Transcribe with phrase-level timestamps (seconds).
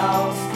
[0.00, 0.49] house.